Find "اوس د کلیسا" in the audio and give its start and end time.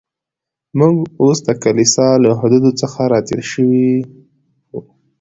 1.21-2.07